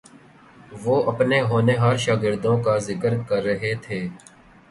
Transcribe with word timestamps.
وہ 0.83 0.95
اپنے 1.11 1.39
ہونہار 1.41 1.97
شاگردوں 1.97 2.57
کا 2.63 2.77
ذکر 2.87 3.17
کر 3.29 3.43
رہے 3.43 3.73
تھے 3.83 4.01